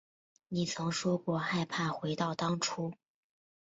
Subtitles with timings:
[0.47, 2.91] 你曾说过害怕回到当初